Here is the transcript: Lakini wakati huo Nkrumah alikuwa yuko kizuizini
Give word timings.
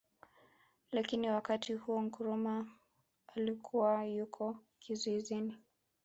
Lakini 0.91 1.29
wakati 1.29 1.73
huo 1.73 2.01
Nkrumah 2.01 2.65
alikuwa 3.35 4.05
yuko 4.05 4.55
kizuizini 4.79 5.57